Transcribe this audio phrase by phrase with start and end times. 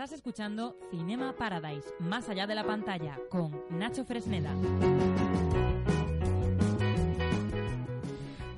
[0.00, 4.50] Estás escuchando Cinema Paradise, más allá de la pantalla, con Nacho Fresneda.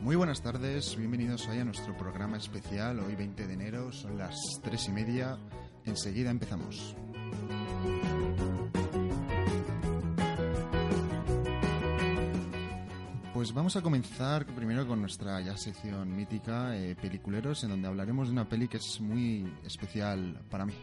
[0.00, 3.00] Muy buenas tardes, bienvenidos hoy a nuestro programa especial.
[3.00, 5.36] Hoy 20 de enero, son las 3 y media.
[5.84, 6.94] Enseguida empezamos.
[13.34, 18.28] Pues vamos a comenzar primero con nuestra ya sección mítica, eh, Peliculeros, en donde hablaremos
[18.28, 20.74] de una peli que es muy especial para mí.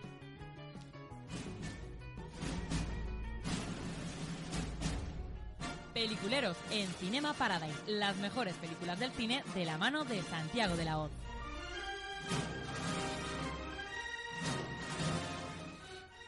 [6.32, 11.00] En Cinema Paradise, las mejores películas del cine de la mano de Santiago de la
[11.00, 11.10] Hoz.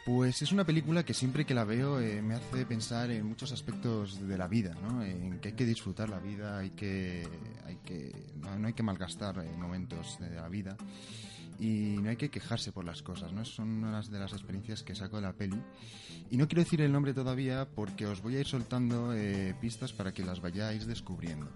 [0.03, 3.51] Pues es una película que siempre que la veo eh, me hace pensar en muchos
[3.51, 5.03] aspectos de la vida, ¿no?
[5.03, 7.27] En que hay que disfrutar la vida, hay que,
[7.67, 10.77] hay que no, no hay que malgastar eh, momentos de la vida
[11.59, 13.45] y no hay que quejarse por las cosas, ¿no?
[13.45, 15.61] Son unas de las experiencias que saco de la peli.
[16.29, 19.93] Y no quiero decir el nombre todavía porque os voy a ir soltando eh, pistas
[19.93, 21.49] para que las vayáis descubriendo.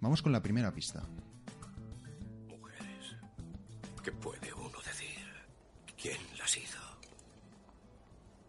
[0.00, 1.02] Vamos con la primera pista.
[2.48, 3.16] Mujeres.
[4.02, 5.26] ¿Qué puede uno decir?
[6.00, 6.80] ¿Quién las hizo?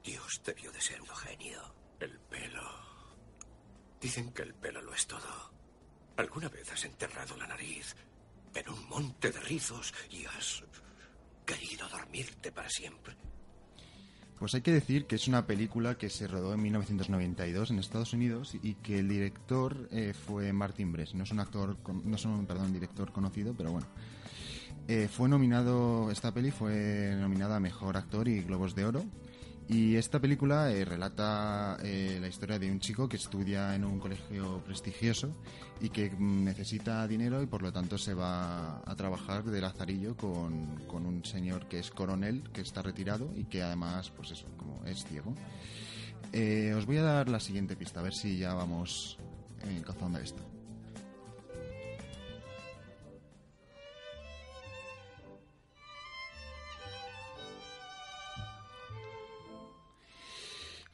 [0.04, 1.62] Dios debió de ser un genio.
[2.00, 2.88] El pelo.
[4.02, 5.52] Dicen que el pelo lo es todo.
[6.18, 7.96] ¿Alguna vez has enterrado la nariz
[8.60, 10.64] en un monte de rizos y has
[11.46, 13.16] querido dormirte para siempre?
[14.40, 18.14] Pues hay que decir que es una película que se rodó en 1992 en Estados
[18.14, 21.16] Unidos y que el director eh, fue Martin Brest.
[21.16, 23.88] No es un actor, no es un director conocido, pero bueno.
[24.88, 29.04] Eh, fue nominado, esta peli fue nominada a Mejor Actor y Globos de Oro.
[29.70, 34.00] Y esta película eh, relata eh, la historia de un chico que estudia en un
[34.00, 35.36] colegio prestigioso
[35.82, 40.16] y que mm, necesita dinero y por lo tanto se va a trabajar de lazarillo
[40.16, 44.48] con, con un señor que es coronel, que está retirado y que además, pues eso,
[44.56, 45.36] como es ciego.
[46.32, 49.18] Eh, os voy a dar la siguiente pista, a ver si ya vamos
[49.86, 50.57] cazando esto.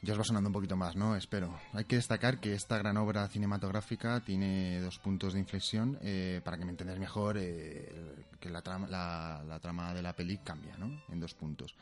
[0.04, 1.16] Ya os va sonando un poquito más, ¿no?
[1.16, 1.58] Espero.
[1.72, 5.98] Hay que destacar que esta gran obra cinematográfica tiene dos puntos de inflexión.
[6.02, 7.90] eh, para que me entendáis mejor, eh,
[8.38, 11.02] que la trama, la, trama de la peli cambia, ¿no?
[11.08, 11.74] En dos puntos.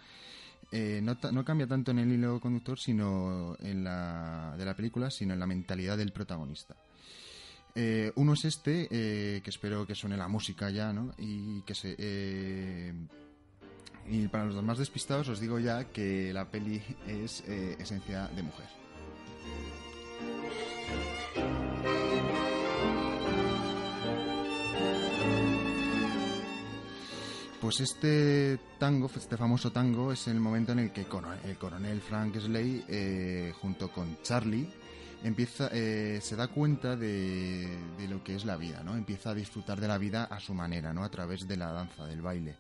[0.71, 5.11] Eh, no, no cambia tanto en el hilo conductor sino en la, de la película,
[5.11, 6.77] sino en la mentalidad del protagonista.
[8.15, 11.13] Uno es este, que espero que suene la música ya, ¿no?
[11.19, 12.95] Y que se...
[14.09, 18.43] y para los demás despistados os digo ya que la peli es eh, esencia de
[18.43, 18.67] mujer.
[27.61, 32.37] Pues este tango, este famoso tango, es el momento en el que el coronel Frank
[32.37, 34.69] Slade, eh, junto con Charlie,
[35.23, 38.97] empieza, eh, se da cuenta de, de lo que es la vida, ¿no?
[38.97, 41.05] Empieza a disfrutar de la vida a su manera, ¿no?
[41.05, 42.57] A través de la danza, del baile.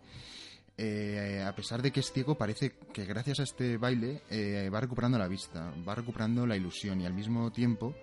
[0.79, 4.81] Eh, a pesar de que es ciego, parece que gracias a este baile eh, va
[4.81, 7.95] recuperando la vista, va recuperando la ilusión y al mismo tiempo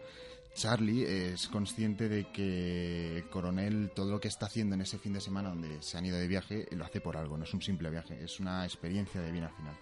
[0.55, 1.03] Charlie
[1.33, 5.21] es consciente de que el coronel todo lo que está haciendo en ese fin de
[5.21, 7.89] semana donde se han ido de viaje lo hace por algo, no es un simple
[7.89, 9.75] viaje, es una experiencia de bien al final.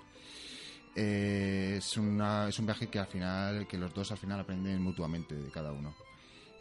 [0.95, 5.35] Eh, es, una- un viaje que al final, que los dos al final aprenden mutuamente
[5.35, 5.93] de cada uno.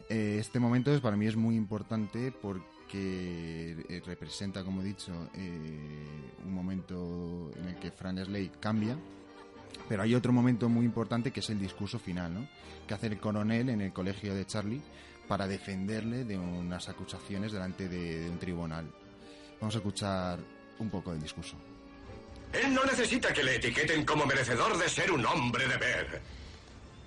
[0.09, 6.31] Este momento es, para mí es muy importante porque eh, representa, como he dicho, eh,
[6.45, 8.97] un momento en el que Fran Slade cambia,
[9.87, 12.47] pero hay otro momento muy importante que es el discurso final, ¿no?
[12.87, 14.81] que hace el coronel en el colegio de Charlie
[15.27, 18.89] para defenderle de unas acusaciones delante de, de un tribunal.
[19.59, 20.39] Vamos a escuchar
[20.79, 21.57] un poco del discurso.
[22.53, 26.21] Él no necesita que le etiqueten como merecedor de ser un hombre de ver.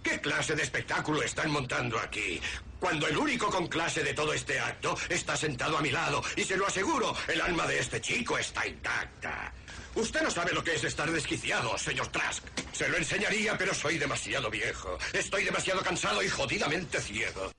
[0.03, 2.41] ¿Qué clase de espectáculo están montando aquí?
[2.79, 6.45] Cuando el único con clase de todo este acto está sentado a mi lado, y
[6.45, 9.53] se lo aseguro, el alma de este chico está intacta.
[9.95, 12.45] Usted no sabe lo que es estar desquiciado, señor Trask.
[12.73, 14.97] Se lo enseñaría, pero soy demasiado viejo.
[15.13, 17.53] Estoy demasiado cansado y jodidamente ciego.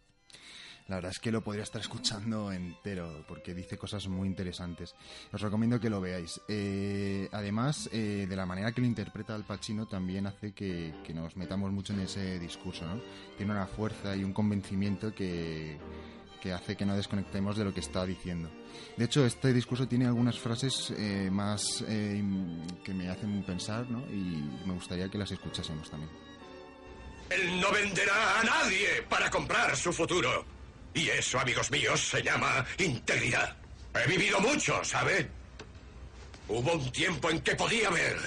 [0.92, 4.94] La verdad es que lo podría estar escuchando entero porque dice cosas muy interesantes.
[5.32, 6.42] Os recomiendo que lo veáis.
[6.50, 11.14] Eh, además, eh, de la manera que lo interpreta Al Pacino también hace que, que
[11.14, 12.86] nos metamos mucho en ese discurso.
[12.86, 13.00] ¿no?
[13.38, 15.78] Tiene una fuerza y un convencimiento que,
[16.42, 18.52] que hace que no desconectemos de lo que está diciendo.
[18.98, 22.22] De hecho, este discurso tiene algunas frases eh, más eh,
[22.84, 24.02] que me hacen pensar ¿no?
[24.10, 26.12] y me gustaría que las escuchásemos también.
[27.30, 30.60] Él no venderá a nadie para comprar su futuro.
[30.94, 33.56] Y eso, amigos míos, se llama integridad.
[33.94, 35.30] He vivido mucho, ¿sabe?
[36.48, 38.18] Hubo un tiempo en que podía ver.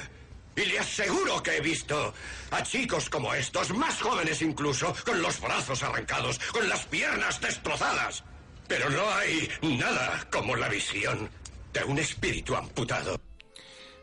[0.56, 2.14] Y le aseguro que he visto
[2.50, 8.25] a chicos como estos, más jóvenes incluso, con los brazos arrancados, con las piernas destrozadas.
[8.69, 11.28] Pero no hay nada como la visión
[11.72, 13.20] de un espíritu amputado.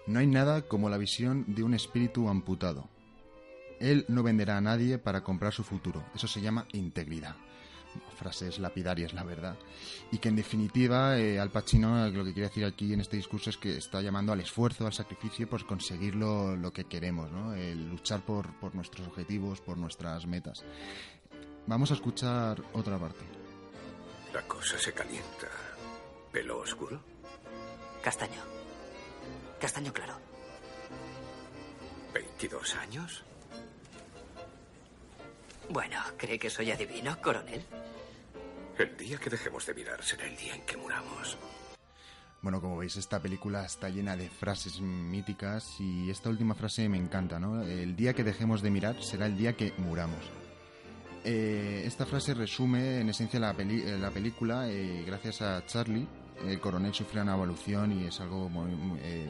[0.08, 2.90] No hay nada como la visión de un espíritu amputado.
[3.80, 6.04] Él no venderá a nadie para comprar su futuro.
[6.14, 7.36] Eso se llama integridad.
[8.16, 9.58] Frases lapidarias, la verdad.
[10.12, 13.50] Y que en definitiva, eh, Al Pacino lo que quiere decir aquí en este discurso
[13.50, 17.54] es que está llamando al esfuerzo, al sacrificio por conseguir lo, lo que queremos, ¿no?
[17.54, 20.64] El luchar por, por nuestros objetivos, por nuestras metas.
[21.68, 23.24] Vamos a escuchar otra parte.
[24.34, 25.48] La cosa se calienta.
[26.32, 27.02] ¿Pelo oscuro?
[28.02, 28.42] Castaño.
[29.60, 30.16] Castaño claro.
[32.14, 33.24] ¿22 años?
[35.72, 37.64] Bueno, ¿cree que soy adivino, coronel?
[38.78, 41.38] El día que dejemos de mirar será el día en que muramos.
[42.42, 46.98] Bueno, como veis, esta película está llena de frases míticas y esta última frase me
[46.98, 47.62] encanta, ¿no?
[47.64, 50.20] El día que dejemos de mirar será el día que muramos.
[51.24, 56.08] Eh, esta frase resume en esencia la, peli- eh, la película eh, gracias a Charlie.
[56.44, 59.30] El coronel sufre una evolución y es algo muy, muy, eh,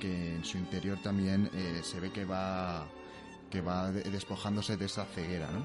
[0.00, 2.84] que en su interior también eh, se ve que va
[3.54, 5.64] que va de- despojándose de esa ceguera, ¿no?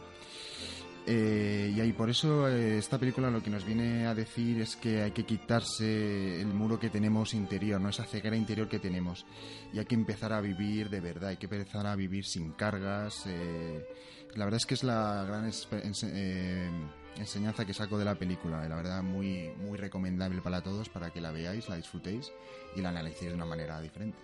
[1.11, 4.75] Eh, y ahí por eso eh, esta película lo que nos viene a decir es
[4.75, 9.25] que hay que quitarse el muro que tenemos interior, no esa ceguera interior que tenemos.
[9.73, 13.23] Y hay que empezar a vivir de verdad, hay que empezar a vivir sin cargas.
[13.25, 13.87] eh,
[14.35, 15.49] la verdad es que es la gran
[16.03, 16.69] eh,
[17.17, 18.63] enseñanza que saco de la película.
[18.63, 22.31] y La verdad muy, muy recomendable para todos, para que la veáis, la disfrutéis
[22.75, 24.19] y la analicéis de una manera diferente.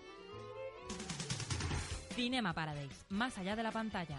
[2.15, 4.17] Cinema Paradise, más allá de la pantalla.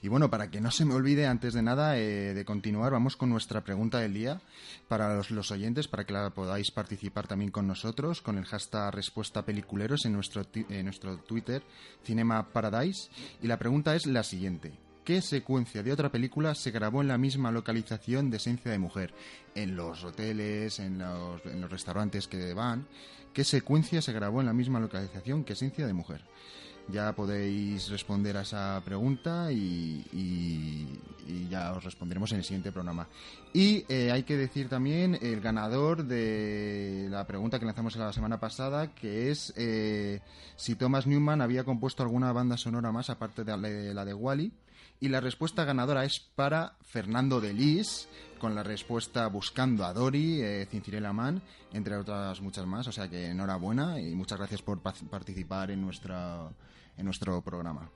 [0.00, 3.16] Y bueno, para que no se me olvide, antes de nada eh, de continuar, vamos
[3.16, 4.40] con nuestra pregunta del día
[4.88, 8.92] para los, los oyentes, para que la podáis participar también con nosotros, con el hashtag
[8.94, 11.62] Respuesta Peliculeros en nuestro, en nuestro Twitter,
[12.02, 13.10] Cinema Paradise.
[13.42, 14.72] Y la pregunta es la siguiente.
[15.04, 19.12] ¿Qué secuencia de otra película se grabó en la misma localización de Esencia de Mujer?
[19.54, 22.86] En los hoteles, en los, en los restaurantes que van.
[23.32, 26.22] ¿Qué secuencia se grabó en la misma localización que Esencia de Mujer?
[26.88, 33.06] Ya podéis responder a esa pregunta y, y- ya os responderemos en el siguiente programa.
[33.52, 38.40] Y eh, hay que decir también el ganador de la pregunta que lanzamos la semana
[38.40, 40.20] pasada, que es eh,
[40.56, 44.52] si Thomas Newman había compuesto alguna banda sonora más aparte de, la de Wally.
[45.02, 48.08] Y la respuesta ganadora es para Fernando de Lis,
[48.38, 52.86] con la respuesta Buscando a Dory, eh, Cincirella Man, entre otras muchas más.
[52.86, 56.48] O sea que enhorabuena y muchas gracias por pa- participar en, nuestra,
[56.96, 57.90] en nuestro programa.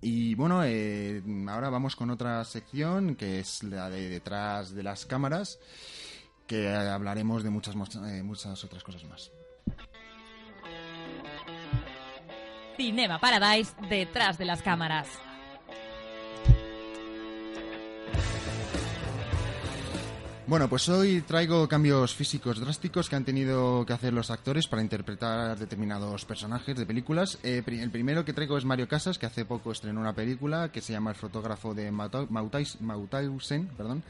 [0.00, 5.06] Y bueno, eh, ahora vamos con otra sección que es la de detrás de las
[5.06, 5.58] cámaras,
[6.46, 9.32] que hablaremos de muchas, mos- eh, muchas otras cosas más.
[12.76, 15.08] Cinema Paradise, detrás de las cámaras.
[20.46, 24.82] Bueno, pues hoy traigo cambios físicos drásticos que han tenido que hacer los actores para
[24.82, 27.38] interpretar determinados personajes de películas.
[27.42, 30.82] Eh, el primero que traigo es Mario Casas, que hace poco estrenó una película que
[30.82, 34.02] se llama El fotógrafo de Mauthau- Mauthausen, perdón,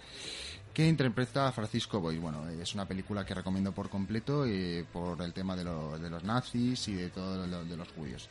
[0.72, 2.18] que interpreta a Francisco Boy.
[2.18, 6.10] Bueno, es una película que recomiendo por completo eh, por el tema de, lo- de
[6.10, 8.28] los nazis y de todo lo los judíos.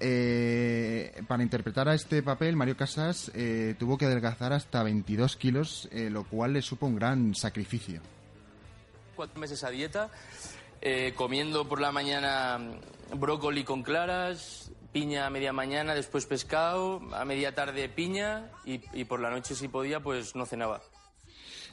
[0.00, 5.88] Eh, para interpretar a este papel, Mario Casas eh, tuvo que adelgazar hasta 22 kilos,
[5.92, 8.00] eh, lo cual le supo un gran sacrificio.
[9.14, 10.10] cuatro meses a dieta,
[11.14, 17.24] comiendo por la mañana mm, brócoli con claras, piña a media mañana, después pescado, a
[17.24, 20.82] media tarde piña y, y por la noche si podía pues no cenaba.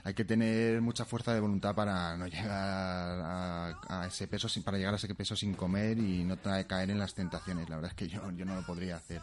[0.04, 4.64] Hay que tener mucha fuerza de voluntad para no llegar a, a ese peso, sin-
[4.64, 7.70] para llegar a ese peso sin comer y no caer en las tentaciones.
[7.70, 9.22] La verdad es que yo, no lo podría hacer.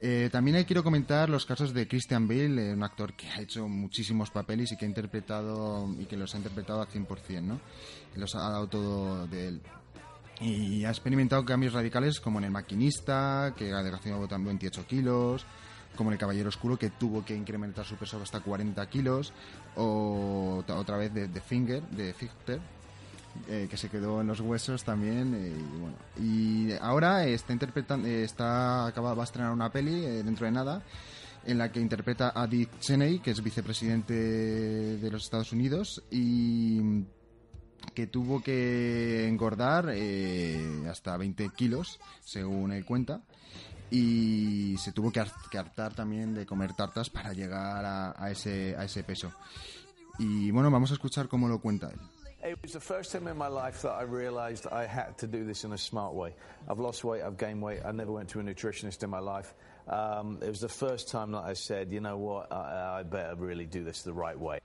[0.00, 3.40] Eh, también eh, quiero comentar los casos de Christian Bale, eh, un actor que ha
[3.40, 7.60] hecho muchísimos papeles y que ha interpretado y que los ha interpretado al 100%, ¿no?
[8.16, 9.60] Los ha dado todo de él.
[10.40, 15.46] Y ha experimentado cambios radicales como en El Maquinista, que ha adelgazado también 28 kilos,
[15.96, 19.32] como El Caballero Oscuro, que tuvo que incrementar su peso hasta 40 kilos,
[19.76, 22.60] o otra vez de, de Finger, de Fichter,
[23.48, 25.34] eh, que se quedó en los huesos también.
[25.34, 25.96] eh, y, bueno.
[26.16, 30.82] y ahora está interpretando, eh, está, acaba, va a estrenar una peli dentro de nada
[31.44, 37.04] en la que interpreta a Dick Cheney, que es vicepresidente de los Estados Unidos y
[37.92, 39.92] que tuvo que engordar
[40.88, 43.20] hasta 20 kilos, según él cuenta,
[43.90, 48.30] y se tuvo que, har- que hartar también de comer tartas para llegar a, a
[48.30, 49.32] ese, a ese peso.
[50.18, 51.98] Y bueno, vamos a escuchar cómo lo cuenta él.
[52.46, 55.46] It was the first time in my life that I realised I had to do
[55.46, 56.34] this in a smart way.
[56.68, 59.54] I've lost weight, I've gained weight, I never went to a nutritionist in my life.
[59.88, 63.34] Um, it was the first time that I said, you know what, I, I better
[63.36, 64.60] really do this the right way.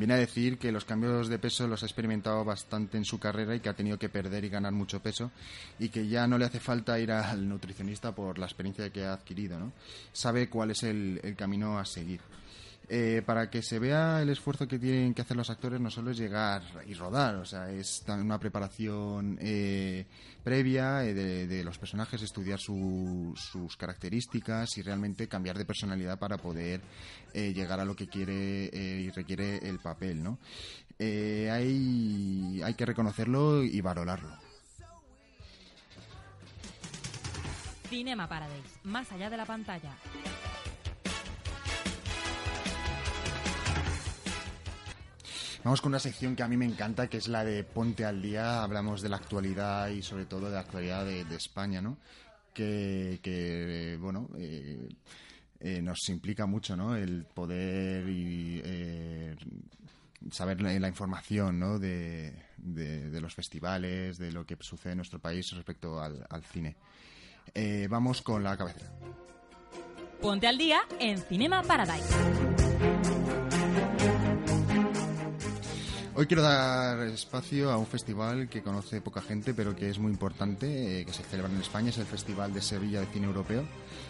[0.00, 3.54] Viene a decir que los cambios de peso los ha experimentado bastante en su carrera
[3.54, 5.30] y que ha tenido que perder y ganar mucho peso
[5.78, 9.12] y que ya no le hace falta ir al nutricionista por la experiencia que ha
[9.12, 9.72] adquirido, ¿no?
[10.10, 12.22] Sabe cuál es el, el camino a seguir.
[12.92, 16.10] Eh, para que se vea el esfuerzo que tienen que hacer los actores no solo
[16.10, 20.06] es llegar y rodar, o sea, es una preparación eh,
[20.42, 26.36] previa eh, de, los personajes, estudiar su- sus características y realmente cambiar de personalidad para
[26.36, 26.80] poder
[27.32, 30.38] llegar a lo que quiere y requiere el papel, ¿no?
[30.98, 34.36] Hay, hay que reconocerlo y valorarlo.
[37.88, 39.92] Cinema Paradise, más allá de la pantalla.
[45.62, 48.22] Vamos con una sección que a mí me encanta, que es la de Ponte al
[48.22, 48.62] Día.
[48.62, 51.98] Hablamos de la actualidad y sobre todo de la actualidad de, España, ¿no?
[52.54, 54.88] Que, bueno, eh,
[55.60, 56.96] eh, nos implica mucho, ¿no?
[56.96, 59.36] El poder y eh,
[60.30, 61.78] saber la, información, ¿no?
[61.78, 62.32] De,
[63.20, 66.76] los festivales, de lo que sucede en nuestro país respecto al, cine.
[67.90, 68.90] Vamos con la cabecera.
[70.22, 72.14] Ponte al día en Cinema Paradise.
[76.16, 80.10] Hoy quiero dar espacio a un festival que conoce poca gente, pero que es muy
[80.10, 83.64] importante, eh, que se celebra en España, es el Festival de Sevilla de Cine Europeo.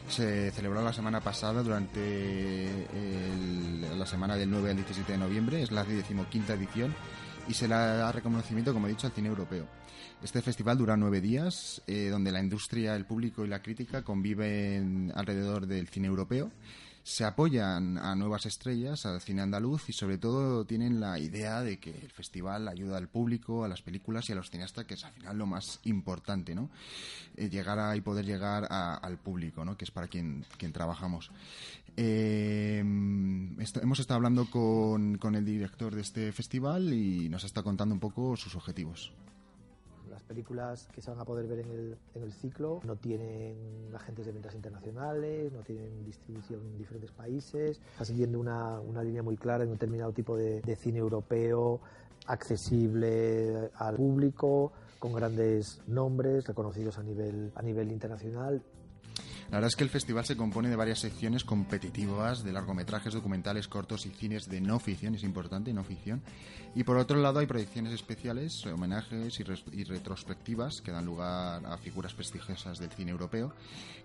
[0.08, 5.62] Se celebró la semana pasada durante el- la semana del 9 al 17 de noviembre,
[5.62, 6.94] es la decimoquinta edición
[7.48, 9.66] y se le da reconocimiento, como he dicho, al cine europeo.
[10.22, 15.12] Este festival dura nueve días, eh, donde la industria, el público y la crítica conviven
[15.14, 16.50] alrededor del cine europeo.
[17.02, 21.78] Se apoyan a nuevas estrellas, al cine andaluz y sobre todo tienen la idea de
[21.78, 25.04] que el festival ayuda al público, a las películas y a los cineastas, que es
[25.04, 26.70] al final lo más importante, ¿no?
[27.36, 29.76] Eh, llegar a, y poder llegar a- al público, ¿no?
[29.76, 31.30] Que es para quien, quien trabajamos.
[31.96, 37.94] Eh, hemos estado hablando con, con el director de este festival y nos está contando
[37.94, 39.10] un poco sus objetivos.
[40.30, 43.90] Las películas que se van a poder ver en el, en el ciclo no tienen
[43.92, 49.24] agentes de ventas internacionales, no tienen distribución en diferentes países, está siguiendo una, una línea
[49.24, 51.80] muy clara en un determinado tipo de, de cine europeo
[52.26, 54.70] accesible al público,
[55.00, 58.62] con grandes nombres reconocidos a nivel, a nivel internacional.
[59.50, 63.66] La verdad es que el festival se compone de varias secciones competitivas de largometrajes, documentales,
[63.66, 66.22] cortos y cines de no ficción, es importante, no ficción.
[66.76, 72.14] Y por otro lado hay proyecciones especiales, homenajes y, retrospectivas que dan lugar a figuras
[72.14, 73.52] prestigiosas del cine europeo,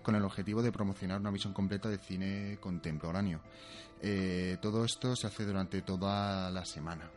[0.02, 3.40] con el objetivo de promocionar una visión completa de cine contemporáneo.
[4.02, 7.08] Eh, todo esto se hace durante toda la semana.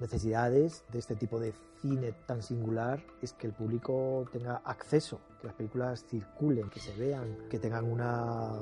[0.00, 5.46] Necesidades de este tipo de cine tan singular es que el público tenga acceso, que
[5.46, 8.52] las películas circulen, que se vean, que tengan una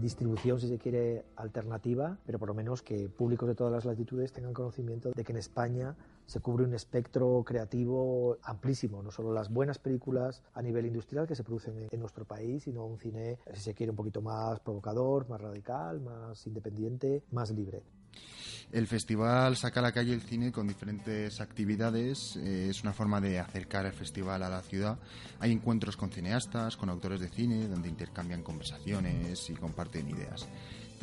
[0.00, 4.32] distribución, si se quiere, alternativa, pero por lo menos que públicos de todas las latitudes
[4.32, 9.52] tengan conocimiento de que en España se cubre un espectro creativo amplísimo, no solo las
[9.52, 13.60] buenas películas a nivel industrial que se producen en, nuestro país, sino un cine, si
[13.60, 17.82] se quiere, un poquito más provocador, más radical, más independiente, más libre.
[18.72, 22.36] El festival saca a la calle el cine con diferentes actividades.
[22.36, 24.98] eh, es una forma de acercar el festival a la ciudad.
[25.38, 30.48] Hay encuentros con cineastas, con autores de cine, donde intercambian conversaciones y comparten ideas.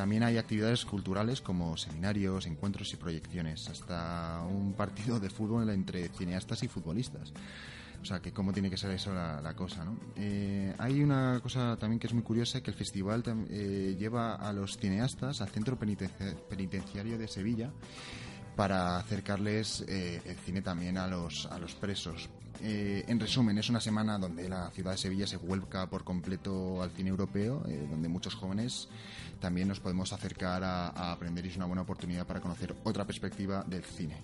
[0.01, 6.09] También hay actividades culturales como seminarios, encuentros y proyecciones, hasta un partido de fútbol entre
[6.09, 7.31] cineastas y futbolistas.
[8.01, 9.95] O sea, que cómo tiene que ser eso la, cosa, ¿no?
[10.15, 14.51] Eh, hay una cosa también que es muy curiosa, que el festival eh, lleva a
[14.53, 17.69] los cineastas al Centro Penitencia- Penitenciario de Sevilla
[18.61, 22.29] para acercarles eh, el cine también a los, a los presos.
[22.61, 26.79] Eh, en resumen, es una semana donde la ciudad de Sevilla se vuelca por completo
[26.79, 28.87] al cine europeo, eh, donde muchos jóvenes
[29.39, 33.03] también nos podemos acercar a, a aprender y es una buena oportunidad para conocer otra
[33.03, 34.17] perspectiva del cine.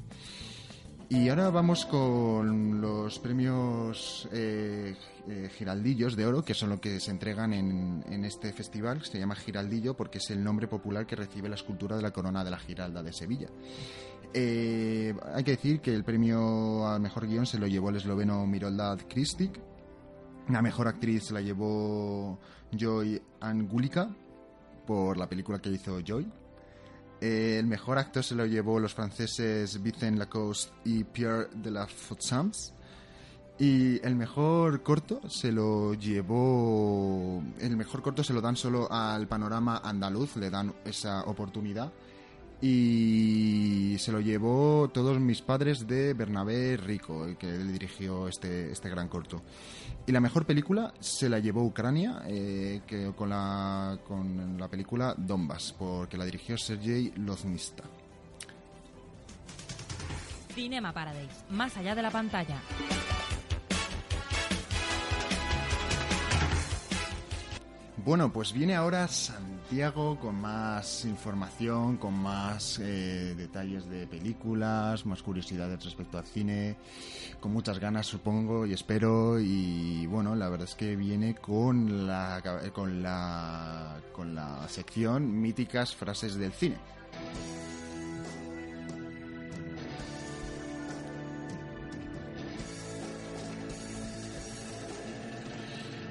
[1.10, 4.94] Y ahora vamos con los premios eh,
[5.30, 9.02] eh, Giraldillos de Oro, que son los que se entregan en, en este festival.
[9.06, 12.44] Se llama Giraldillo porque es el nombre popular que recibe la escultura de la corona
[12.44, 13.48] de la Giralda de Sevilla.
[14.34, 18.46] Eh, hay que decir que el premio al mejor guion se lo llevó el esloveno
[18.46, 19.60] Miroldad Kristik.
[20.50, 22.40] La mejor actriz se la llevó
[22.72, 24.10] Joy Angulica
[24.86, 26.32] por la película que hizo Joy.
[27.20, 31.88] Eh, el mejor actor se lo llevó los franceses Vincent Lacoste y Pierre de la
[31.88, 32.74] Fautsams.
[33.60, 37.42] Y el mejor corto se lo llevó.
[37.60, 41.92] El mejor corto se lo dan solo al panorama andaluz, le dan esa oportunidad.
[42.60, 48.72] Y se lo llevó todos mis padres de Bernabé Rico, el que él dirigió este,
[48.72, 49.44] este gran corto.
[50.08, 55.14] Y la mejor película se la llevó Ucrania eh, que con, la, con la película
[55.16, 57.84] Donbass, porque la dirigió Sergei Loznista.
[60.56, 62.60] Cinema Paradise, más allá de la pantalla.
[68.08, 69.08] Bueno, pues viene ahora
[69.68, 76.78] Santiago con más información, con más eh, detalles de películas, más curiosidades respecto al cine,
[77.42, 82.42] con muchas ganas supongo y espero y bueno, la verdad es que viene con la
[82.74, 86.78] con la con la sección míticas frases del cine.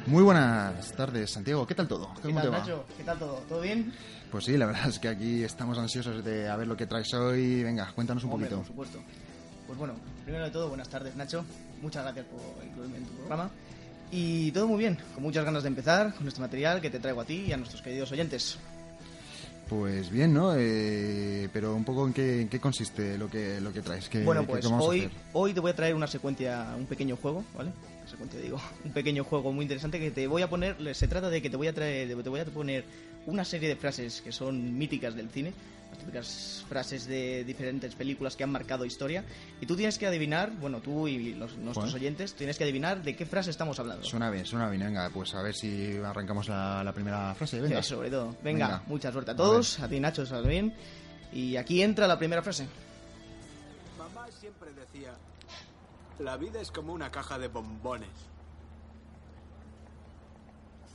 [0.06, 1.66] Muy buenas tardes, Santiago.
[1.66, 2.14] ¿Qué tal todo?
[2.22, 2.84] ¿Qué tal, Nacho?
[2.96, 3.34] ¿Qué tal todo?
[3.48, 3.92] ¿Todo bien?
[4.30, 7.12] Pues sí, la verdad es que aquí estamos ansiosos de a ver lo que traes
[7.14, 7.64] hoy.
[7.64, 8.60] Venga, cuéntanos un Hombre, poquito.
[8.60, 9.02] Por supuesto.
[9.66, 9.94] Pues bueno,
[10.24, 11.44] primero de todo, buenas tardes, Nacho.
[11.82, 13.50] Muchas gracias por incluirme en tu programa.
[14.12, 17.20] Y todo muy bien, con muchas ganas de empezar con este material que te traigo
[17.20, 18.58] a ti y a nuestros queridos oyentes.
[19.68, 20.54] Pues bien, ¿no?
[20.56, 24.08] Eh, pero un poco en qué, en qué consiste lo que, lo que traes.
[24.08, 25.10] ¿Qué, bueno, pues qué vamos a hoy, hacer?
[25.32, 27.72] hoy te voy a traer una secuencia, un pequeño juego, ¿vale?
[28.00, 31.30] Una secuencia, digo, un pequeño juego muy interesante que te voy a poner, se trata
[31.30, 32.84] de que te voy a traer, te voy a poner
[33.26, 35.52] una serie de frases que son míticas del cine,
[35.90, 39.24] las típicas frases de diferentes películas que han marcado historia,
[39.60, 43.14] y tú tienes que adivinar, bueno, tú y los, nuestros oyentes, tienes que adivinar de
[43.16, 44.04] qué frase estamos hablando.
[44.04, 44.84] Suena bien, suena bien.
[44.84, 47.60] Venga, pues a ver si arrancamos la, la primera frase.
[47.60, 47.78] Venga.
[47.78, 48.36] Eh, sobre todo.
[48.42, 48.82] Venga, Venga.
[48.86, 50.74] mucha suerte a A todos, a, ti Nacho, sale bien.
[51.32, 52.66] Y aquí entra la primera frase.
[53.98, 55.14] Mamá siempre decía,
[56.18, 58.08] la vida es como una caja de bombones.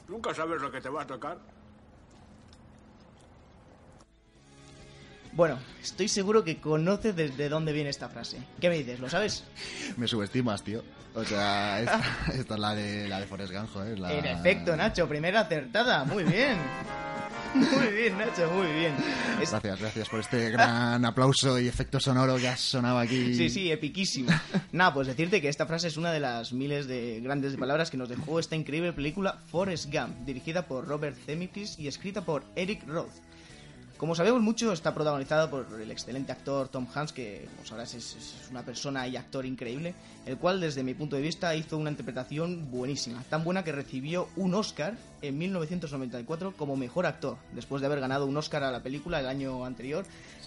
[0.08, 1.38] Nunca sabes lo que te va a tocar.
[5.34, 8.38] Bueno, estoy seguro que conoces desde dónde viene esta frase.
[8.60, 9.00] ¿Qué me dices?
[9.00, 9.44] ¿Lo sabes?
[9.98, 10.84] Me subestimas, tío.
[11.16, 12.02] O sea, esta,
[12.34, 14.00] esta es la de, la de Forrest Gump, joder.
[14.00, 14.14] La...
[14.14, 16.04] En efecto, Nacho, primera acertada.
[16.06, 16.58] Muy bien.
[17.54, 18.94] Muy bien, Nacho, muy bien.
[19.42, 23.36] Es- Gracias, gracias por este gran aplauso y efecto sonoro que has sonado aquí.
[23.36, 24.32] Sí, sí, epiquísimo.
[24.72, 27.98] Nada, pues decirte que esta frase es una de las miles de grandes palabras que
[27.98, 32.88] nos dejó esta increíble película Forrest Gump, dirigida por Robert Zemeckis y escrita por Eric
[32.88, 33.12] Roth.
[34.02, 38.48] Como sabemos mucho, está protagonizada por el excelente actor Tom Hanks, que, como sabrás, es
[38.50, 39.94] una persona y actor increíble,
[40.26, 44.28] el cual, desde mi punto de vista, hizo una interpretación buenísima, tan buena que recibió
[44.38, 48.82] un Oscar en 1994 como mejor actor, después de haber ganado un Oscar a la
[48.82, 50.06] película el año anterior,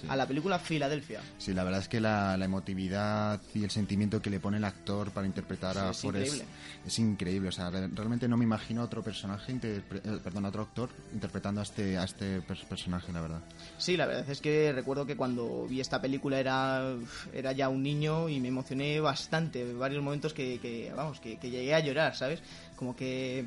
[0.09, 1.21] a la película Filadelfia.
[1.39, 4.65] Sí, la verdad es que la, la emotividad y el sentimiento que le pone el
[4.65, 6.55] actor para interpretar Sí, a es Forrest increíble.
[6.87, 7.49] es increíble.
[7.49, 10.63] O sea, re- realmente no me imagino a otro personaje, interpre- eh, perdón, a otro
[10.63, 13.41] actor interpretando a este, a este pers- personaje, la verdad.
[13.79, 16.83] Sí, la verdad es que recuerdo que cuando vi esta película era,
[17.33, 19.73] era ya un niño y me emocioné bastante.
[19.73, 22.41] Varios momentos que, que, vamos, que, que llegué a llorar, ¿sabes?
[22.77, 23.47] Como que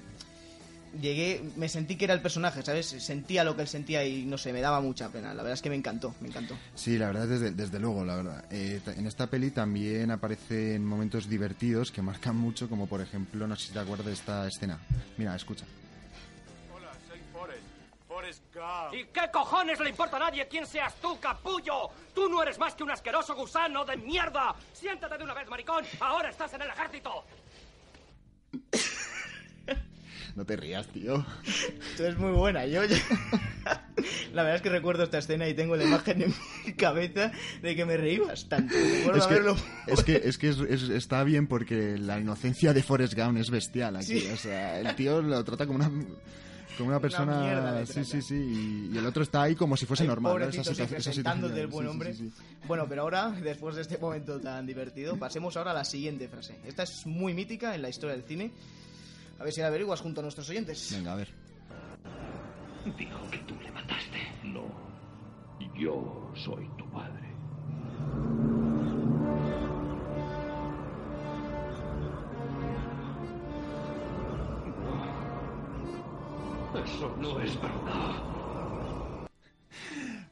[1.02, 2.88] llegué, me sentí que era el personaje, ¿sabes?
[2.88, 5.30] Sentía lo que él sentía y no sé, me daba mucha pena.
[5.34, 6.58] La verdad es que me encantó, me encantó.
[6.76, 8.46] Sí, la verdad, desde, desde luego, la verdad.
[8.52, 13.56] Eh, en esta peli también aparecen momentos divertidos que marcan mucho, como por ejemplo, no
[13.56, 14.80] sé si te acuerdas de esta escena.
[15.18, 15.66] Mira, escucha.
[16.76, 17.64] Hola, soy Forrest.
[18.08, 18.94] Forrest Gump.
[18.94, 21.90] ¿Y qué cojones le importa a nadie quién seas tú, capullo?
[22.14, 24.56] Tú no eres más que un asqueroso gusano de mierda.
[24.74, 25.86] Siéntate de una vez, maricón.
[26.00, 27.26] Ahora estás en el ejército.
[30.38, 31.26] No te rías, tío.
[31.92, 32.86] Esto es muy buena, yo...
[32.86, 32.96] yo-
[34.34, 36.34] la verdad es que recuerdo esta escena y tengo la imagen en
[36.66, 37.32] mi cabeza
[37.64, 38.76] de que me reí bastante.
[39.02, 42.84] Es que, haberlo- es que, es que es- es- está bien porque la inocencia de
[42.84, 44.20] Forrest Gump es bestial aquí.
[44.20, 44.28] Sí.
[44.32, 45.90] O sea, el tío lo trata como una,
[46.78, 47.72] como una persona.
[47.80, 48.36] le sí, sí, sí.
[48.36, 50.38] Y, y el otro está ahí como si fuese Ay, normal.
[50.40, 50.46] ¿no?
[50.50, 51.58] Esa sí, situa- esa situación.
[51.58, 52.14] el buen Sí, sí, hombre.
[52.14, 52.44] sí, sí.
[52.68, 56.60] Bueno, pero ahora, después de este momento tan divertido, pasemos ahora a la siguiente frase.
[56.64, 58.52] Esta es muy mítica en la historia del cine.
[59.40, 60.92] A ver si la averiguas junto a nuestros oyentes.
[60.94, 61.30] Venga, a ver.
[62.98, 64.20] Dijo que tú le mataste.
[64.44, 64.66] No.
[65.76, 67.28] Yo soy tu padre.
[76.84, 78.28] Eso no es verdad.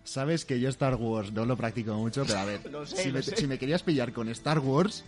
[0.04, 3.58] Sabes que yo Star Wars no lo practico mucho, pero a ver, sé, si, me,
[3.58, 5.04] querías pillar con Star Wars,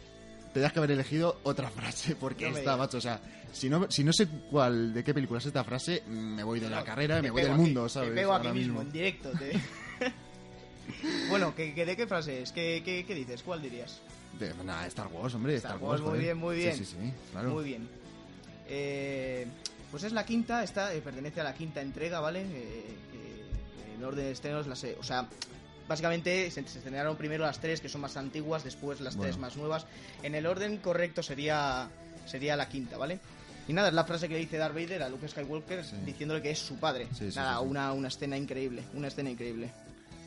[0.59, 3.19] tenías que haber elegido otra frase, porque No me esta, macho, o sea,
[3.51, 6.69] si no, si no sé cuál, de qué película es esta frase, me voy de
[6.69, 8.09] la carrera, me voy del aquí, mundo, ¿sabes?
[8.09, 9.31] Te pego aquí Ahora mismo, en directo.
[9.31, 9.53] te-
[11.29, 12.51] bueno, ¿qué, qué- de qué frase es?
[12.51, 13.43] ¿Qué, qué, qué dices?
[13.43, 13.99] ¿Cuál dirías?
[14.39, 16.01] De, nada, Star Wars, hombre, Star, Star Wars.
[16.01, 16.75] Wars, muy bien, muy bien.
[16.77, 17.49] Sí, sí, sí, claro.
[17.51, 17.87] Muy bien.
[18.67, 19.47] Eh,
[19.91, 22.41] pues es la quinta, esta eh, pertenece a la quinta entrega, ¿vale?
[22.41, 25.27] Eh, que en orden de estrenos, las, eh, o sea,
[25.87, 29.55] básicamente se, se estrenaron primero las tres que son más antiguas, después las tres más
[29.55, 29.85] nuevas.
[30.23, 31.87] En el orden correcto sería,
[32.25, 33.19] sería la quinta, ¿vale?
[33.67, 36.51] Y nada, es la frase que le dice Darth Vader a Luke Skywalker diciéndole que
[36.51, 37.07] es su padre.
[37.13, 37.59] Sí, sí, nada.
[37.59, 39.69] Una, una escena increíble, una escena increíble.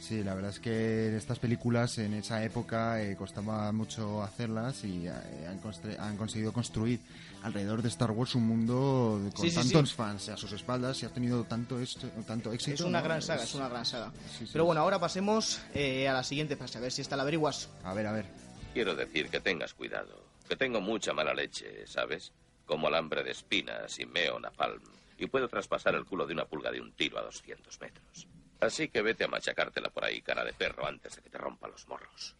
[0.00, 5.06] Sí, la verdad es que estas películas en esa época eh, costaba mucho hacerlas y
[5.06, 5.12] eh,
[5.46, 5.60] han,
[6.00, 7.00] han conseguido construir
[7.42, 9.94] alrededor de Star Wars un mundo con Sí, sí, tantos sí.
[9.94, 12.74] fans a sus espaldas y ha tenido tanto, esto, tanto éxito.
[12.74, 13.04] Es una ¿no?
[13.04, 14.10] gran saga, es una gran saga.
[14.38, 14.50] Sí, sí.
[14.52, 17.68] Pero bueno, ahora pasemos eh, a la siguiente frase, a ver si esta la averiguas.
[17.84, 18.24] A ver, a ver.
[18.72, 22.32] Quiero decir que tengas cuidado, que tengo mucha mala leche, ¿sabes?
[22.64, 24.80] Como alambre de espinas y meo napalm,
[25.18, 28.26] y puedo traspasar el culo de una pulga de un tiro a 200 metros.
[28.60, 31.66] Así que vete a machacártela por ahí, cara de perro, antes de que te rompa
[31.68, 32.36] los morros.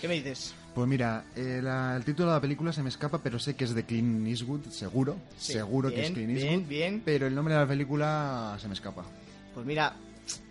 [0.00, 0.54] ¿Qué me dices?
[0.74, 3.64] Pues mira, eh, la- el título de la película se me escapa, pero sé que
[3.64, 5.18] es de Clint Eastwood, seguro.
[5.36, 6.68] Sí, seguro que es bien, Clint bien, Eastwood.
[6.68, 7.02] bien.
[7.04, 9.04] Pero el nombre de la película se me escapa.
[9.52, 9.94] Pues mira,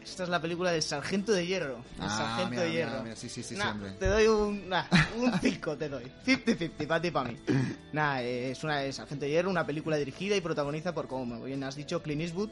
[0.03, 1.77] esta es la película del Sargento de Hierro.
[1.97, 3.03] El Ah, Sargento mira, de mira, Hierro.
[3.03, 3.91] mira, sí, sí, sí, Nah, sí, hombre.
[3.97, 4.83] Te doy un, nah,
[5.17, 6.03] un 5, te doy.
[6.25, 7.37] 50-50, para ti y para mí.
[7.93, 11.41] Nada, eh, es una de Sargento de Hierro, una película dirigida y protagonizada por, como
[11.43, 12.51] bien has dicho, Clint Eastwood.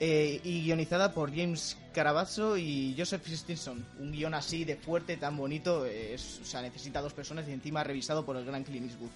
[0.00, 3.84] Eh, y guionizada por James Caravaggio y Joseph Stinson.
[3.98, 7.52] Un guion así de fuerte, tan bonito, eh, es- o sea, necesita dos personas y
[7.52, 9.10] encima revisado por el gran Clint Eastwood.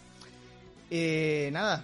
[0.90, 1.82] Eh, nada,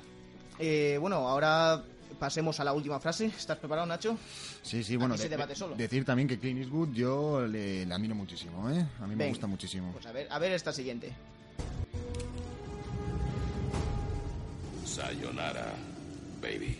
[0.59, 1.83] eh, bueno, ahora
[2.19, 3.27] pasemos a la última frase.
[3.27, 4.19] ¿Estás preparado, Nacho?
[4.63, 5.75] Sí, sí, bueno, Aquí se de- debate de- solo.
[5.77, 8.85] decir también que Clint Eastwood yo le, le admiro muchísimo, ¿eh?
[9.01, 9.91] A mí me gusta muchísimo.
[9.93, 11.13] Pues a ver, a ver esta siguiente.
[14.85, 15.73] Sayonara,
[16.43, 16.77] baby.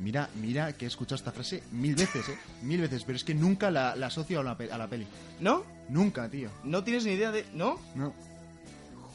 [0.00, 2.38] Mira, mira que he escuchado esta frase mil veces, ¿eh?
[2.62, 5.06] Mil veces, pero es que nunca la, la asocio a la, pe- a la peli.
[5.40, 5.62] ¿No?
[5.88, 6.50] Nunca, tío.
[6.64, 7.44] ¿No tienes ni idea de...?
[7.52, 7.78] ¿No?
[7.94, 8.14] No.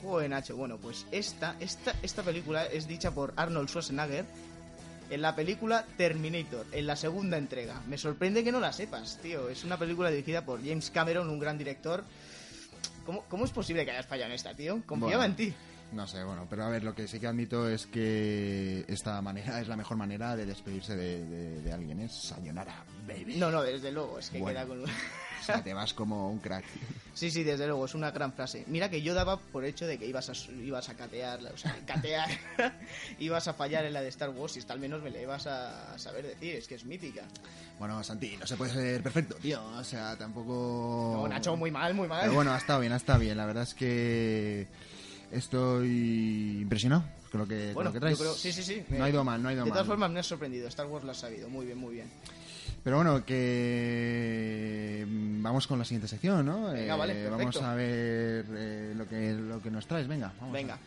[0.01, 0.55] Joder, Nacho.
[0.55, 4.25] Bueno, pues esta, esta, esta película es dicha por Arnold Schwarzenegger
[5.09, 7.81] en la película Terminator, en la segunda entrega.
[7.87, 9.49] Me sorprende que no la sepas, tío.
[9.49, 12.03] Es una película dirigida por James Cameron, un gran director.
[13.05, 14.81] ¿Cómo, cómo es posible que hayas fallado en esta, tío?
[14.85, 15.53] Confiaba Bueno, en ti.
[15.95, 19.61] No sé, bueno, pero a ver, lo que sí que admito es que esta manera
[19.61, 23.37] es la mejor manera de despedirse de, de- de alguien, es sayonara, baby.
[23.37, 24.59] No, no, desde luego, es que Bueno.
[24.59, 24.83] queda con...
[24.83, 26.65] O sea, te vas como un crack.
[27.15, 28.65] Sí, sí, desde luego, es una gran frase.
[28.67, 31.73] Mira que yo daba por hecho de que ibas a, ibas a catear, o sea,
[31.85, 32.27] catear,
[33.19, 35.47] ibas a fallar en la de Star Wars y hasta al menos me la ibas
[35.47, 37.23] a saber decir, es que es mítica.
[37.79, 39.63] Bueno, Santi, no se puede ser perfecto, tío.
[39.77, 41.13] O sea, tampoco...
[41.21, 42.19] No, Nacho, muy mal, muy mal.
[42.23, 43.37] Pero bueno, ha estado bien, ha estado bien.
[43.37, 44.67] La verdad es que
[45.31, 48.17] estoy impresionado con lo que, con Bueno, lo que traes.
[48.17, 48.83] yo creo- sí, sí, sí.
[48.89, 49.75] No ha ido mal, no ha ido De mal.
[49.77, 50.67] todas formas, me has sorprendido.
[50.67, 51.49] Star Wars lo has sabido.
[51.49, 52.07] Muy bien, muy bien.
[52.83, 56.71] Pero bueno, que mm, vamos con la siguiente sección, ¿no?
[56.71, 57.37] Venga, Eh, vale, perfecto.
[57.37, 60.07] Vamos a ver eh, lo, que, lo que nos traes.
[60.07, 60.53] Venga, vamos.
[60.53, 60.77] Venga.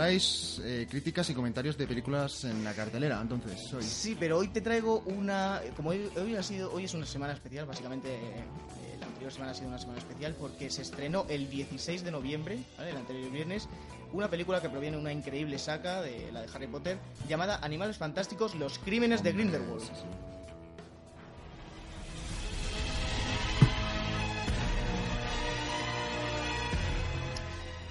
[0.00, 3.82] Traes eh, críticas y comentarios de películas en la cartelera, entonces, hoy.
[3.82, 5.60] Sí, pero hoy te traigo una.
[5.76, 8.14] Como hoy, hoy ha sido, hoy es una semana especial, básicamente.
[8.14, 12.10] eh, la anterior semana ha sido una semana especial porque se estrenó el 16 de
[12.10, 12.90] noviembre, ¿vale?
[12.90, 13.68] el anterior viernes,
[14.14, 17.98] una película que proviene de una increíble saga de la de Harry Potter llamada Animales
[17.98, 19.82] Fantásticos: Los Crímenes de Grindelwald.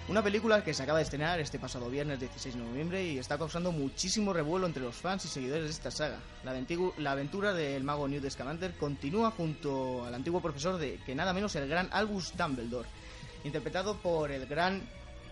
[0.10, 3.38] Una película que se acaba de estrenar este pasado viernes 16 de noviembre y está
[3.38, 6.18] causando muchísimo revuelo entre los fans y seguidores de esta saga.
[6.44, 6.60] La,
[6.98, 11.56] la aventura del mago Newt Scamander continúa junto al antiguo profesor de que nada menos
[11.58, 12.90] el gran Albus Dumbledore,
[13.44, 14.82] interpretado por el gran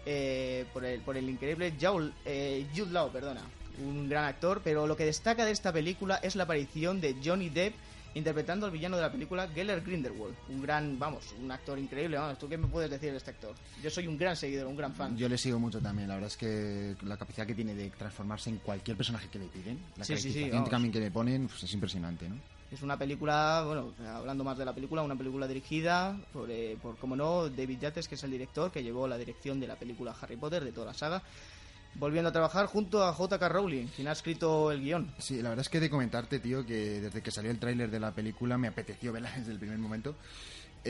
[0.06, 3.42] eh, por, el, por el increíble Jaul, eh, Jude Law, perdona,
[3.84, 7.50] un gran actor, pero lo que destaca de esta película es la aparición de Johnny
[7.50, 7.74] Depp
[8.14, 12.38] interpretando al villano de la película Geller Grindelwald, un gran, vamos, un actor increíble, vamos,
[12.40, 13.56] ¿tú qué me puedes decir de este actor?
[13.82, 15.16] Yo soy un gran seguidor, un gran fan.
[15.18, 18.50] Yo le sigo mucho también, la verdad es que la capacidad que tiene de transformarse
[18.50, 21.64] en cualquier personaje que le piden, la Sí, sí, sí, también que le ponen, pues
[21.64, 22.36] es impresionante, ¿no?
[22.70, 26.98] Es una película, bueno, hablando más de la película, una película dirigida por, eh, por
[26.98, 30.14] como no, David Yates, que es el director que llevó la dirección de la película
[30.20, 31.24] Harry Potter, de toda la saga.
[32.00, 33.50] Volviendo a trabajar junto a J.K.
[33.50, 35.12] Rowling, quien ha escrito el guion.
[35.18, 38.00] Sí, la verdad es que de comentarte, tío, que desde que salió el tráiler de
[38.00, 40.16] la película me apeteció verla desde el primer momento.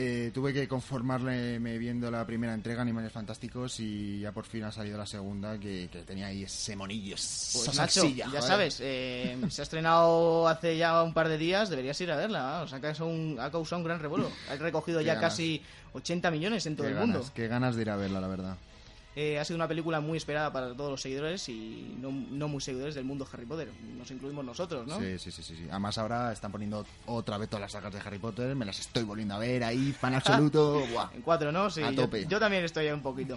[0.00, 4.70] Eh, tuve que conformarme viendo la primera entrega, Animales Fantásticos, y ya por fin ha
[4.70, 8.42] salido la segunda, que, que tenía ahí ese monillo, esa Pues Nacho, ya joder.
[8.42, 12.60] sabes, eh, se ha estrenado hace ya un par de días, deberías ir a verla.
[12.62, 14.30] O sea, que ha causado un, ha causado un gran revuelo.
[14.48, 15.32] Ha recogido ya ganas.
[15.32, 15.62] casi
[15.94, 17.30] 80 millones en todo Qué el ganas, mundo.
[17.34, 18.56] Qué ganas de ir a verla, la verdad.
[19.20, 22.60] Eh, ha sido una película muy esperada para todos los seguidores y no, no muy
[22.60, 23.68] seguidores del mundo Harry Potter.
[23.98, 24.96] Nos incluimos nosotros, ¿no?
[25.00, 25.66] Sí, sí, sí, sí.
[25.68, 29.02] Además ahora están poniendo otra vez todas las sagas de Harry Potter, me las estoy
[29.02, 30.86] volviendo a ver ahí, fan absoluto.
[30.92, 31.10] Buah.
[31.16, 31.68] En cuatro, ¿no?
[31.68, 32.26] Sí, A yo- tope.
[32.28, 33.36] Yo, también estoy ahí un poquito.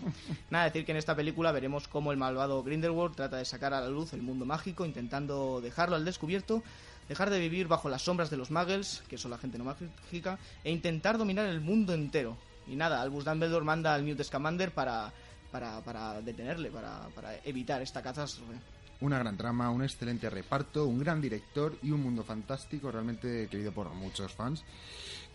[0.52, 3.82] Nada, decir que en esta película veremos cómo el malvado Grindelwald trata de sacar a
[3.82, 6.62] la luz el mundo mágico, intentando dejarlo al descubierto,
[7.10, 10.38] dejar de vivir bajo las sombras de los muggles, que son la gente no mágica,
[10.64, 12.38] e intentar dominar el mundo entero.
[12.68, 15.12] Y nada, Albus Dumbledore manda al Newt Scamander para,
[15.52, 18.54] para, para detenerle, para, para evitar esta catástrofe.
[19.02, 23.72] Una gran trama, un excelente reparto, un gran director y un mundo fantástico realmente querido
[23.72, 24.64] por muchos fans.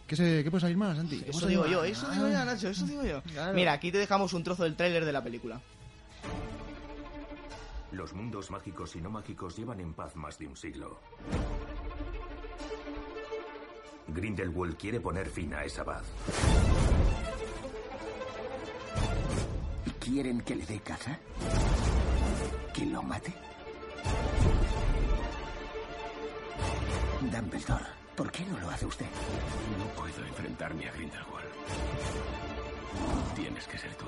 [0.07, 1.21] ¿Qué, se, qué puede salir más, Santi?
[1.21, 3.23] ¿Qué Eso digo yo, eso digo yo, Nacho, eso digo yo.
[3.23, 3.55] Claro.
[3.55, 5.61] Mira, aquí te dejamos un trozo del tráiler de la película.
[7.91, 11.01] Los mundos mágicos y no mágicos llevan en paz más de un siglo.
[14.09, 16.05] Grindelwald quiere poner fin a esa paz.
[20.07, 21.19] ¿Quieren que le dé caza?
[22.73, 23.35] ¿Que lo mate?
[27.23, 29.07] Dumbledore, ¿por qué no lo hace usted?
[29.77, 31.49] No puedo enfrentarme a Grindelwald.
[33.35, 34.05] Tienes que ser tú.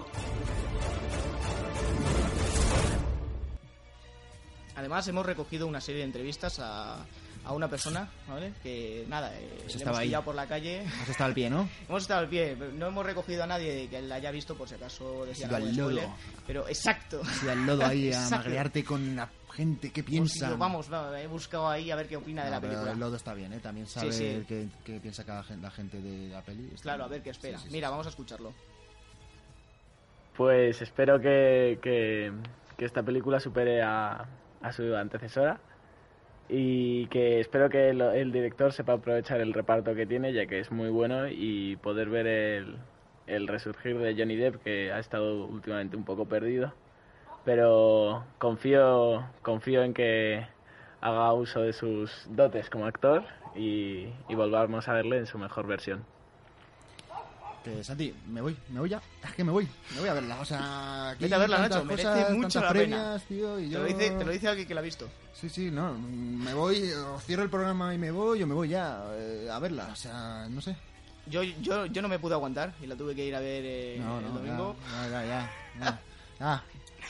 [4.77, 7.05] Además, hemos recogido una serie de entrevistas a,
[7.45, 8.53] a una persona, ¿vale?
[8.63, 10.07] Que nada, eh, Pues le estaba hemos ahí.
[10.09, 10.85] pillado por la calle.
[11.03, 11.69] Has estado al pie, ¿no?
[11.89, 12.57] hemos estado al pie.
[12.75, 15.71] No hemos recogido a nadie que la haya visto por si acaso decía ido algún
[15.71, 15.91] al lodo.
[15.91, 16.09] spoiler.
[16.47, 17.23] Pero exacto.
[17.41, 20.59] Sí, al lodo ahí a magrearte con la gente, ¿qué ido, piensan?
[20.59, 22.93] vamos, va, he buscado ahí a ver qué opina de No, la pero película.
[22.93, 23.61] el lodo está bien, ¿eh?
[23.61, 24.45] También Sí, saber sí.
[24.47, 26.67] Qué, qué piensa cada gen- la gente de la peli.
[26.69, 27.57] Está Claro, a ver qué espera.
[27.59, 27.75] Sí, sí, sí.
[27.75, 28.53] Mira, vamos a escucharlo.
[30.37, 32.33] Pues espero que, que-
[32.77, 34.25] que esta película supere a,
[34.63, 35.59] a su antecesora
[36.49, 40.71] y que espero que el, director sepa aprovechar el reparto que tiene, ya que es
[40.71, 42.77] muy bueno, y poder ver el,
[43.27, 46.73] el resurgir de Johnny Depp, que ha estado últimamente un poco perdido.
[47.45, 50.47] Pero confío, confío en que
[51.01, 55.67] haga uso de sus dotes como actor y, y volvamos a verle en su mejor
[55.67, 56.05] versión.
[57.65, 59.03] Que, Santi, me voy, me voy ya.
[59.23, 60.41] Es que me voy, me voy a verla.
[60.41, 63.29] O sea, aquí Vete a verla, Nacho, merece cosas, mucho la premias, pena.
[63.29, 63.79] tío, y Te yo...
[63.81, 65.09] lo dice- te lo dice alguien que la ha visto.
[65.35, 68.69] Sí, sí, no, me voy, o cierro el programa y me voy, o me voy
[68.69, 69.89] ya eh, a verla.
[69.93, 70.77] O sea, no sé.
[71.27, 73.97] Yo, yo, yo no me pude aguantar y la tuve que ir a ver eh,
[74.01, 74.77] No, el no, domingo.
[74.91, 76.01] ya, ya, ya, ya.
[76.41, 76.65] ya.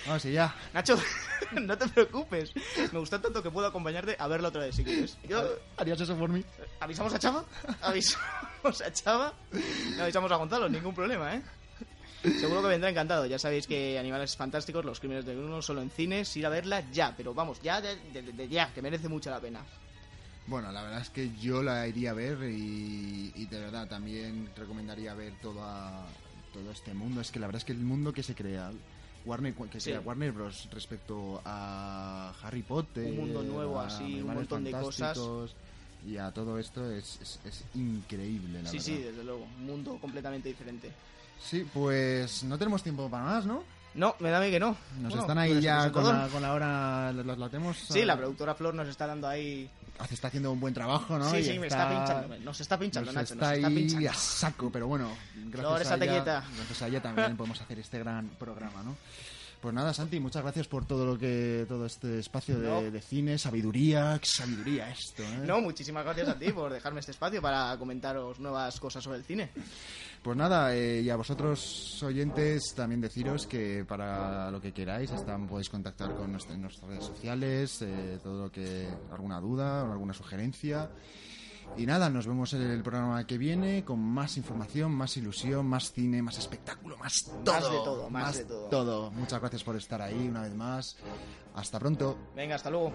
[0.07, 0.55] Vamos, sí, ya.
[0.75, 0.97] Nacho,
[1.53, 2.53] no te preocupes.
[2.93, 5.17] Me gustó tanto que puedo acompañarte a verla otra vez si quieres.
[5.29, 5.43] Yo,
[5.77, 6.45] ¿Harías eso por mí?
[6.81, 7.45] ¿Avisamos a Chava?
[7.83, 8.27] ¿Avisamos
[8.87, 9.33] a Chava?
[9.97, 11.43] No avisamos a Gonzalo, ningún problema, ¿eh?
[12.41, 13.27] Seguro que vendrá encantado.
[13.27, 16.83] Ya sabéis que Animales Fantásticos, Los Crímenes de Bruno, solo en cines, ir a verla
[16.91, 17.15] ya.
[17.17, 19.61] Pero vamos, ya, de, de- de ya, que merece mucho la pena.
[20.49, 24.51] Bueno, la verdad es que yo la iría a ver y, y de verdad también
[24.57, 26.07] recomendaría ver toda,
[26.53, 27.21] todo este mundo.
[27.21, 28.73] Es que la verdad es que el mundo que se crea,
[29.25, 29.91] Warner, que Sí.
[29.91, 30.69] crea Warner Bros.
[30.73, 35.17] respecto a Harry Potter, Un mundo nuevo así, un montón de cosas.
[36.07, 38.87] Y a todo esto es, es, es increíble, la sí, verdad.
[38.87, 39.45] sí, desde luego.
[39.59, 40.91] Un mundo completamente diferente.
[41.43, 43.63] Sí, pues no tenemos tiempo para más, ¿no?
[43.95, 44.77] No, me da a mí que no.
[45.01, 47.77] Nos Bueno, están ahí pues ya con la, con la hora, la, la tenemos...
[47.79, 49.69] Sí, la productora Flor nos está dando ahí.
[50.11, 51.29] Está haciendo un buen trabajo, ¿no?
[51.31, 52.39] Sí, Y sí, me está pinchando.
[52.39, 53.35] Nos está pinchando, nos Nacho.
[53.35, 54.11] está Nos está ahí pinchando.
[54.11, 55.11] a saco, pero bueno,
[55.47, 58.95] gracias Flor, a, ella, gracias a ella también podemos hacer este gran programa, ¿no?
[59.61, 62.81] Pues nada, Santi, muchas gracias por todo lo que todo este espacio de, No.
[62.81, 65.41] de cine, sabiduría, qué sabiduría esto, ¿eh?
[65.45, 69.25] No, muchísimas gracias a ti por dejarme este espacio para comentaros nuevas cosas sobre el
[69.25, 69.51] cine.
[70.23, 75.49] Pues nada, eh, y a vosotros oyentes también deciros que para lo que queráis están,
[75.49, 79.91] podéis contactar con nuestra- en nuestras redes sociales, eh, todo lo que alguna duda o
[79.93, 80.89] alguna sugerencia.
[81.77, 85.93] Y nada, nos vemos en el programa que viene con más información, más ilusión, más
[85.93, 87.55] cine, más espectáculo, más todo.
[87.55, 89.11] Más de todo, más de todo.
[89.13, 90.97] Muchas gracias por estar ahí una vez más.
[91.55, 92.17] Hasta pronto.
[92.35, 92.93] Venga, hasta luego.